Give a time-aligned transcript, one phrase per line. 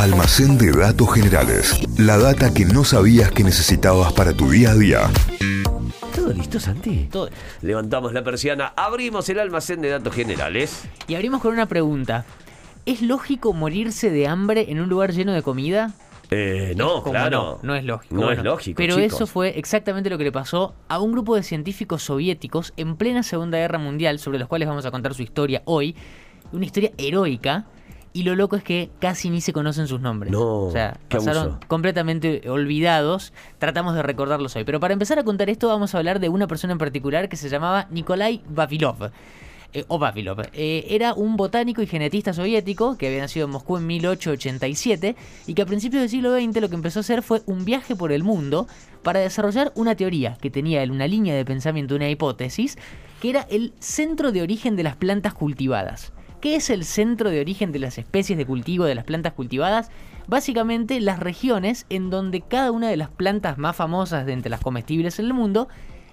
[0.00, 1.78] Almacén de datos generales.
[1.98, 5.10] La data que no sabías que necesitabas para tu día a día.
[6.16, 7.06] ¿Todo listo, Santi?
[7.12, 7.28] Todo.
[7.60, 10.84] Levantamos la persiana, abrimos el almacén de datos generales.
[11.06, 12.24] Y abrimos con una pregunta.
[12.86, 15.92] ¿Es lógico morirse de hambre en un lugar lleno de comida?
[16.30, 17.58] Eh, no, Como claro.
[17.62, 18.14] No, no es lógico.
[18.14, 18.78] No Bueno, es lógico.
[18.78, 19.12] Pero chicos.
[19.12, 23.22] eso fue exactamente lo que le pasó a un grupo de científicos soviéticos en plena
[23.22, 25.94] Segunda Guerra Mundial, sobre los cuales vamos a contar su historia hoy.
[26.52, 27.66] Una historia heroica.
[28.12, 30.32] Y lo loco es que casi ni se conocen sus nombres.
[30.32, 31.60] No, o sea, qué pasaron abuso.
[31.68, 33.32] completamente olvidados.
[33.58, 34.64] Tratamos de recordarlos hoy.
[34.64, 37.36] Pero para empezar a contar esto, vamos a hablar de una persona en particular que
[37.36, 39.10] se llamaba Nikolai Vavilov.
[39.72, 40.40] Eh, o Vavilov.
[40.52, 45.14] Eh, era un botánico y genetista soviético que había nacido en Moscú en 1887
[45.46, 47.94] y que a principios del siglo XX lo que empezó a hacer fue un viaje
[47.94, 48.66] por el mundo
[49.04, 52.78] para desarrollar una teoría que tenía él una línea de pensamiento, una hipótesis,
[53.22, 56.12] que era el centro de origen de las plantas cultivadas.
[56.40, 59.90] ¿Qué es el centro de origen de las especies de cultivo de las plantas cultivadas?
[60.26, 64.60] Básicamente las regiones en donde cada una de las plantas más famosas de entre las
[64.60, 65.68] comestibles en el mundo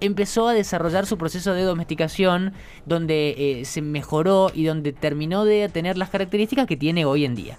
[0.00, 2.52] empezó a desarrollar su proceso de domesticación,
[2.84, 7.36] donde eh, se mejoró y donde terminó de tener las características que tiene hoy en
[7.36, 7.56] día.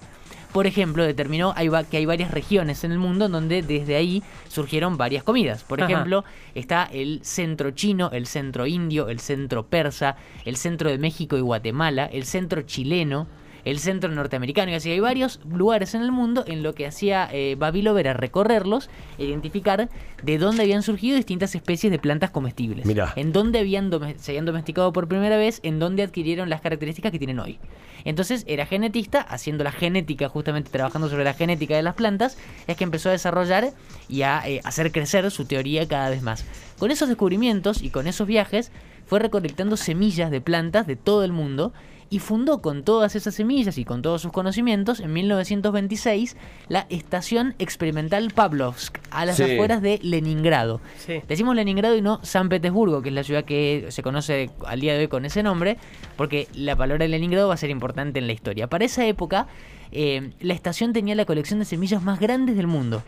[0.52, 1.54] Por ejemplo, determinó
[1.88, 5.62] que hay varias regiones en el mundo en donde desde ahí surgieron varias comidas.
[5.62, 5.92] Por Ajá.
[5.92, 11.36] ejemplo, está el centro chino, el centro indio, el centro persa, el centro de México
[11.36, 13.28] y Guatemala, el centro chileno,
[13.64, 14.70] el centro norteamericano.
[14.70, 17.56] Y así hay varios lugares en el mundo en lo que hacía eh,
[17.98, 19.88] era recorrerlos e identificar
[20.22, 22.86] de dónde habían surgido distintas especies de plantas comestibles.
[22.86, 23.12] Mirá.
[23.16, 27.18] En dónde habían se habían domesticado por primera vez, en dónde adquirieron las características que
[27.18, 27.58] tienen hoy.
[28.04, 32.76] Entonces era genetista, haciendo la genética, justamente trabajando sobre la genética de las plantas, es
[32.76, 33.72] que empezó a desarrollar
[34.08, 36.44] y a eh, hacer crecer su teoría cada vez más.
[36.78, 38.72] Con esos descubrimientos y con esos viajes,
[39.10, 41.72] fue recolectando semillas de plantas de todo el mundo
[42.10, 46.36] y fundó con todas esas semillas y con todos sus conocimientos en 1926
[46.68, 49.44] la Estación Experimental Pavlovsk, a las Sí.
[49.44, 50.80] afueras de Leningrado.
[50.98, 51.22] Sí.
[51.28, 54.94] Decimos Leningrado y no San Petersburgo, que es la ciudad que se conoce al día
[54.94, 55.78] de hoy con ese nombre,
[56.16, 58.66] porque la palabra de Leningrado va a ser importante en la historia.
[58.66, 59.46] Para esa época,
[59.92, 63.02] eh, la estación tenía la colección de semillas más grandes del mundo.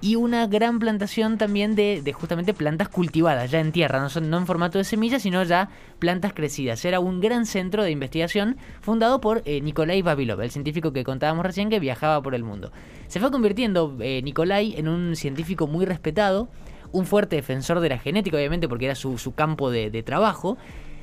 [0.00, 4.30] Y una gran plantación también de, de justamente plantas cultivadas, ya en tierra, no, son,
[4.30, 6.84] no en formato de semillas, sino ya plantas crecidas.
[6.84, 11.44] Era un gran centro de investigación fundado por eh, Nikolai Vavilov, el científico que contábamos
[11.44, 12.72] recién que viajaba por el mundo.
[13.08, 16.48] Se fue convirtiendo eh, Nikolai en un científico muy respetado,
[16.92, 20.56] un fuerte defensor de la genética, obviamente, porque era su, su campo de trabajo.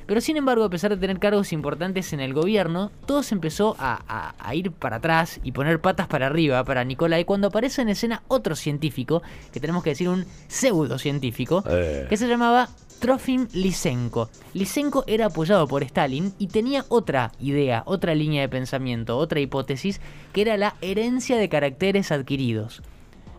[0.06, 3.74] Pero sin embargo, a pesar de tener cargos importantes en el gobierno, todo se empezó
[3.78, 7.82] a, a- a ir para atrás y poner patas para arriba para Nikolai cuando aparece
[7.82, 9.22] en escena otro científico,
[9.52, 12.06] que tenemos que decir un pseudocientífico, Eh.
[12.08, 12.68] que se llamaba
[13.00, 14.30] Trofim Lysenko.
[14.54, 20.00] Lysenko era apoyado por Stalin y tenía otra idea, otra línea de pensamiento, otra hipótesis,
[20.32, 22.82] que era la herencia de caracteres adquiridos.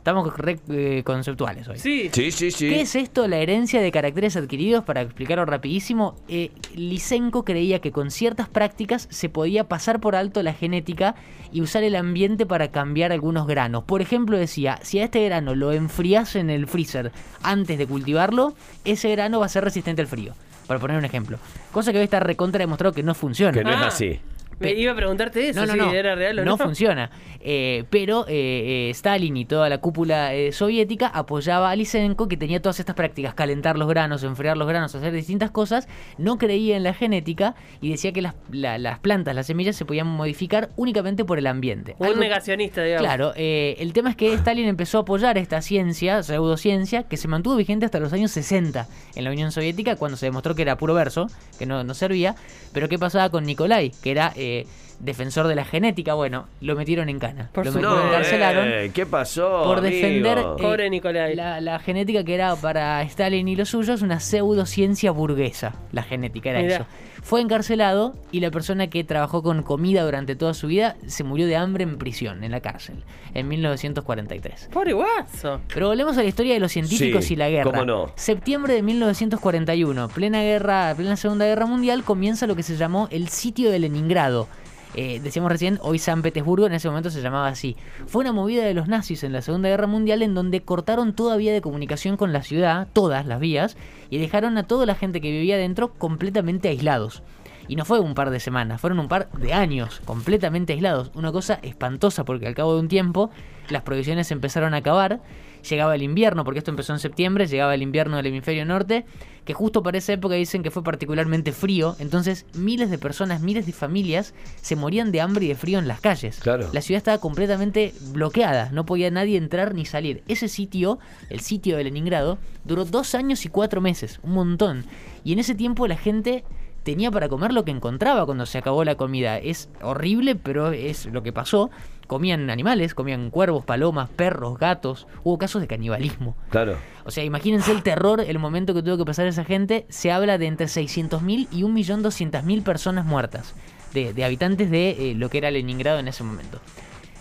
[0.07, 1.77] Estamos re eh, conceptuales hoy.
[1.79, 2.09] Sí.
[2.13, 2.69] Sí, sí, sí.
[2.69, 4.85] ¿Qué es esto, la herencia de caracteres adquiridos?
[4.85, 10.41] Para explicarlo rapidísimo, eh, Lysenko creía que con ciertas prácticas se podía pasar por alto
[10.43, 11.15] la genética
[11.51, 13.83] y usar el ambiente para cambiar algunos granos.
[13.83, 17.11] Por ejemplo, decía, si a este grano lo enfrías en el freezer
[17.43, 18.53] antes de cultivarlo,
[18.85, 20.33] ese grano va a ser resistente al frío.
[20.67, 21.37] Para poner un ejemplo.
[21.73, 23.51] Cosa que hoy está recontra demostrado que no funciona.
[23.51, 23.87] Que no es Ah.
[23.87, 24.21] así.
[24.59, 25.93] Me iba a preguntarte eso, No, no, si no.
[25.93, 26.51] era real o no.
[26.51, 27.11] no funciona.
[27.41, 32.61] Eh, pero eh, eh, Stalin y toda la cúpula soviética apoyaba a Lysenko, que tenía
[32.61, 35.87] todas estas prácticas, calentar los granos, enfriar los granos, hacer distintas cosas.
[36.17, 39.85] No creía en la genética y decía que las, la- las plantas, las semillas, se
[39.85, 41.95] podían modificar únicamente por el ambiente.
[41.99, 43.05] Un Algo- negacionista, digamos.
[43.05, 47.55] Claro, el tema es que Stalin empezó a apoyar esta ciencia, pseudociencia, que se mantuvo
[47.55, 50.93] vigente hasta los años 60 en la Unión Soviética, cuando se demostró que era puro
[50.95, 51.27] verso,
[51.59, 52.35] que no, no servía.
[52.73, 53.91] Pero ¿qué pasaba con Nikolai?
[54.03, 54.65] Que era eh,
[54.99, 56.13] defensor de la genética.
[56.13, 57.49] Bueno, lo metieron en cana.
[57.53, 59.63] Por lo, su- lo No, encarcelaron eh, ¿Qué pasó?
[59.63, 60.57] por defender amigo?
[60.75, 61.35] eh.
[61.35, 65.75] La, la genética que era para Stalin y los suyos una pseudociencia burguesa.
[65.91, 66.75] La genética era Mirá.
[66.75, 66.85] eso.
[67.23, 71.45] Fue encarcelado y la persona que trabajó con comida durante toda su vida se murió
[71.45, 73.03] de hambre en prisión, en la cárcel,
[73.33, 74.69] en 1943.
[74.71, 75.59] Pobre guaso.
[75.73, 77.69] Pero volvemos a la historia de los científicos Sí, y la guerra.
[77.71, 78.11] cómo no.
[78.15, 83.27] Septiembre de 1941, plena guerra, plena Segunda Guerra Mundial, comienza lo que se llamó el
[83.27, 84.47] sitio de Leningrado.
[84.95, 87.75] Eh, decíamos recién, hoy San Petersburgo, en ese momento se llamaba así.
[88.07, 91.37] Fue una movida de los nazis en la Segunda Guerra Mundial en donde cortaron toda
[91.37, 93.77] vía de comunicación con la ciudad, todas las vías,
[94.09, 97.21] y dejaron a toda la gente que vivía dentro completamente aislados.
[97.67, 101.11] Y no fue un par de semanas, fueron un par de años completamente aislados.
[101.15, 103.29] Una cosa espantosa porque al cabo de un tiempo
[103.69, 105.19] las provisiones empezaron a acabar
[105.67, 109.05] llegaba el invierno, porque esto empezó en septiembre, llegaba el invierno del hemisferio norte,
[109.45, 113.65] que justo para esa época dicen que fue particularmente frío, entonces miles de personas, miles
[113.65, 116.39] de familias se morían de hambre y de frío en las calles.
[116.39, 116.69] Claro.
[116.73, 120.23] La ciudad estaba completamente bloqueada, no podía nadie entrar ni salir.
[120.27, 120.99] Ese sitio,
[121.29, 124.85] el sitio de Leningrado, duró dos años y cuatro meses, un montón.
[125.23, 126.43] Y en ese tiempo la gente
[126.87, 129.37] tenía para comer lo que encontraba cuando se acabó la comida.
[129.37, 131.69] Es horrible, pero es lo que pasó.
[132.07, 135.07] Comían animales, comían cuervos, palomas, perros, gatos.
[135.23, 136.35] Hubo casos de canibalismo.
[136.49, 136.77] Claro.
[137.05, 139.85] O sea, imagínense el terror, el momento que tuvo que pasar esa gente.
[139.89, 143.53] Se habla de entre 600.000 y 1.200.000 personas muertas,
[143.93, 146.59] de, de habitantes de eh, lo que era Leningrado en ese momento.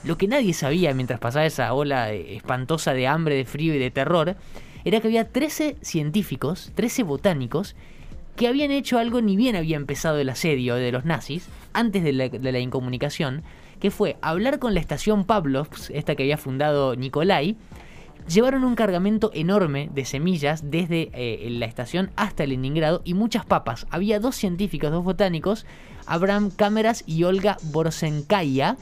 [0.05, 3.79] Lo que nadie sabía mientras pasaba esa ola eh, espantosa de hambre, de frío y
[3.79, 4.37] de terror,
[4.85, 7.75] era que había 13 científicos, 13 botánicos,
[8.37, 12.13] que habían hecho algo ni bien había empezado el asedio de los nazis, antes de
[12.13, 13.43] la, de la incomunicación,
[13.81, 17.57] que fue hablar con la estación Pavlovsk, esta que había fundado Nikolai,
[18.29, 23.87] llevaron un cargamento enorme de semillas desde eh, la estación hasta Leningrado y muchas papas.
[23.91, 25.67] Había dos científicos, dos botánicos,
[26.07, 28.77] Abraham Cámeras y Olga Borsenkaya,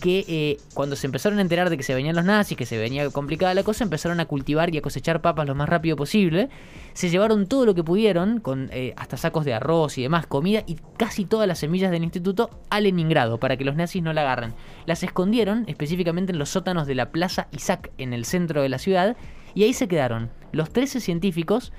[0.00, 2.78] que eh, cuando se empezaron a enterar de que se venían los nazis, que se
[2.78, 6.48] venía complicada la cosa, empezaron a cultivar y a cosechar papas lo más rápido posible.
[6.92, 10.62] Se llevaron todo lo que pudieron, con eh, hasta sacos de arroz y demás, comida
[10.66, 14.20] y casi todas las semillas del instituto a Leningrado para que los nazis no la
[14.22, 14.54] agarren.
[14.86, 18.78] Las escondieron específicamente en los sótanos de la Plaza Isaac en el centro de la
[18.78, 19.16] ciudad
[19.54, 21.72] y ahí se quedaron los 13 científicos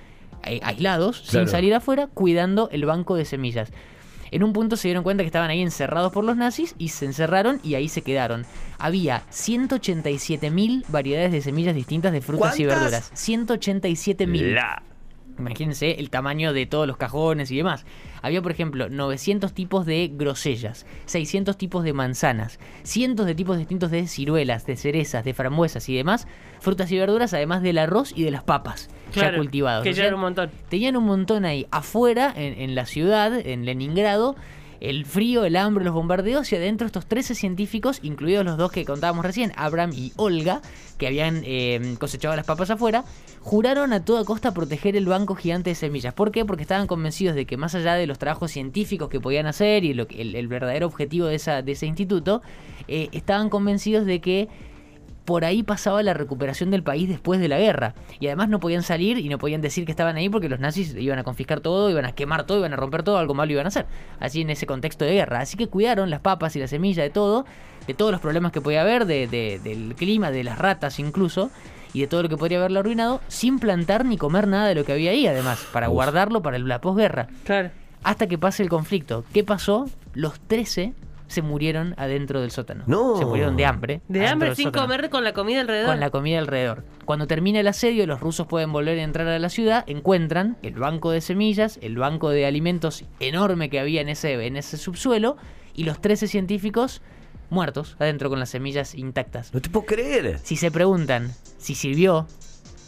[0.44, 1.46] eh, aislados, Claro.
[1.46, 3.72] sin salir afuera, cuidando el banco de semillas.
[4.32, 7.06] En un punto se dieron cuenta que estaban ahí encerrados por los nazis y se
[7.06, 8.46] encerraron y ahí se quedaron.
[8.78, 13.12] Había 187.000 variedades de semillas distintas de frutas y verduras.
[13.14, 14.54] 187.000.
[14.54, 14.84] La.
[15.38, 17.86] Imagínense el tamaño de todos los cajones y demás.
[18.22, 23.90] Había, por ejemplo, 900 tipos de grosellas, 600 tipos de manzanas, cientos de tipos distintos
[23.90, 26.28] de ciruelas, de cerezas, de frambuesas y demás,
[26.60, 29.84] frutas y verduras, además del arroz y de las papas ya cultivados.
[29.84, 30.50] Que ya era un montón.
[30.70, 34.36] Tenían un montón ahí afuera, en, en la ciudad, en Leningrado,
[34.82, 38.86] el frío, el hambre, los bombardeos y adentro estos 13 científicos, incluidos los dos que
[38.86, 40.62] contábamos recién, Abraham y Olga,
[40.98, 43.04] que habían eh, cosechado las papas afuera,
[43.42, 46.14] juraron a toda costa proteger el banco gigante de semillas.
[46.14, 46.46] ¿Por qué?
[46.46, 49.94] Porque estaban convencidos de que más allá de los trabajos científicos que podían hacer y
[49.94, 52.42] lo el, el verdadero objetivo de, esa, de ese instituto,
[52.88, 54.48] eh, estaban convencidos de que
[55.30, 57.94] por ahí pasaba la recuperación del país después de la guerra.
[58.20, 60.96] Y además no podían salir y no podían decir que estaban ahí porque los nazis
[60.98, 63.66] iban a confiscar todo, iban a quemar todo, iban a romper todo, algo malo iban
[63.66, 63.86] a hacer.
[64.20, 65.42] Así en ese contexto de guerra.
[65.42, 67.46] Así que cuidaron las papas y la semilla de todo,
[67.86, 71.52] de todos los problemas que podía haber, de, de- del clima, de las ratas incluso,
[71.94, 74.84] y de todo lo que podría haberlo arruinado, sin plantar ni comer nada de lo
[74.84, 75.94] que había ahí, además, para Uf.
[75.94, 77.28] guardarlo para la posguerra.
[77.44, 77.70] Claro.
[78.02, 79.26] Hasta que pase el conflicto.
[79.32, 79.86] ¿Qué pasó?
[80.16, 80.94] Los 13
[81.30, 82.84] se murieron adentro del sótano.
[82.88, 83.18] No.
[83.18, 84.02] Se murieron de hambre.
[84.08, 85.90] De hambre sin sótano comer con la comida alrededor.
[85.90, 86.84] con la comida alrededor.
[87.06, 90.74] Cuando termina el asedio, los rusos pueden volver a entrar a la ciudad, encuentran el
[90.74, 95.38] banco de semillas, el banco de alimentos enorme que había en ese, en ese subsuelo,
[95.76, 97.02] y los 13 científicos
[97.50, 99.54] muertos adentro con las semillas intactas.
[99.54, 100.40] No te puedo creer.
[100.44, 102.28] Si se preguntan si sirvió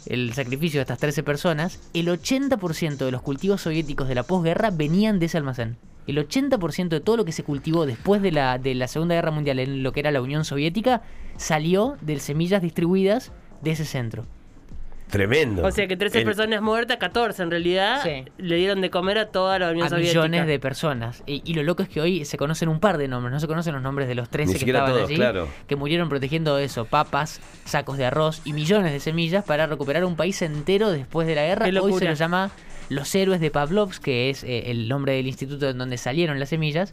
[0.06, 4.70] el sacrificio de estas 13 personas, el 80% de los cultivos soviéticos de la posguerra
[4.70, 5.76] venían de ese almacén.
[6.06, 9.30] El 80% de todo lo que se cultivó después de la, de la Segunda Guerra
[9.30, 11.02] Mundial en lo que era la Unión Soviética
[11.36, 13.32] salió de semillas distribuidas
[13.62, 14.26] de ese centro.
[15.10, 15.62] Tremendo.
[15.66, 18.24] O sea que 13 El- personas muertas, 14 en realidad, Sí.
[18.38, 20.20] le dieron de comer a toda la Unión a Soviética.
[20.20, 21.22] millones de personas.
[21.26, 23.46] Y, y lo loco es que hoy se conocen un par de nombres, no se
[23.46, 25.48] conocen los nombres de los 13 Ni que estaban todos, allí, claro.
[25.66, 30.16] que murieron protegiendo eso, papas, sacos de arroz y millones de semillas para recuperar un
[30.16, 31.66] país entero después de la guerra.
[31.82, 32.50] Hoy se lo llama
[32.92, 36.50] los héroes de Pavlovsk, que es eh, el nombre del instituto en donde salieron las
[36.50, 36.92] semillas.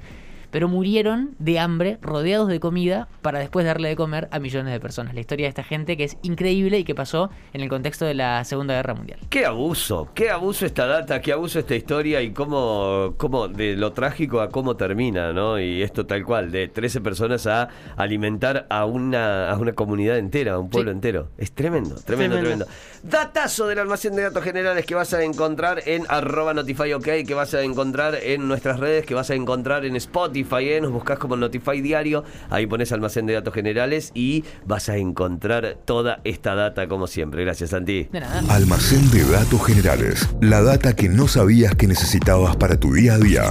[0.52, 4.80] Pero murieron de hambre, rodeados de comida, para después darle de comer a millones de
[4.80, 5.14] personas.
[5.14, 8.14] La historia de esta gente que es increíble y que pasó en el contexto de
[8.16, 9.20] la Segunda Guerra Mundial.
[9.30, 13.94] Qué abuso, qué abuso esta data, qué abuso esta historia y cómo, cómo de lo
[13.94, 15.60] trágico a cómo termina, ¿no?
[15.60, 20.54] Y esto tal cual, de 13 personas a alimentar a una, a una comunidad entera,
[20.54, 20.96] a un pueblo Sí.
[20.96, 21.30] entero.
[21.38, 22.66] Es tremendo, tremendo, tremendo, Tremendo.
[23.04, 27.34] Datazo del almacén de datos generales que vas a encontrar en arroba notify ok, que
[27.34, 30.82] vas a encontrar en nuestras redes, que vas a encontrar en Spotify, ¿eh?
[30.82, 35.78] Nos buscas como Notify Diario, ahí pones almacén de datos generales y vas a encontrar
[35.86, 37.44] toda esta data como siempre.
[37.44, 38.08] Gracias, Santi.
[38.12, 38.42] De nada.
[38.54, 40.28] Almacén de datos generales.
[40.42, 43.44] La data que no sabías que necesitabas para tu día a día.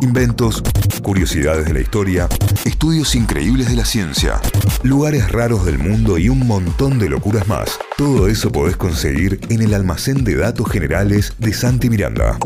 [0.00, 0.62] Inventos,
[1.02, 2.28] curiosidades de la historia,
[2.64, 4.40] estudios increíbles de la ciencia,
[4.82, 7.78] lugares raros del mundo y un montón de locuras más.
[7.96, 12.38] Todo eso podés conseguir en el almacén de datos generales de Santi Miranda.